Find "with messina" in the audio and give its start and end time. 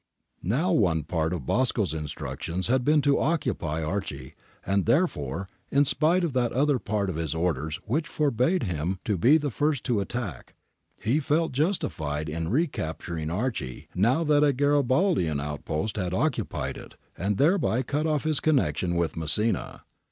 18.95-19.83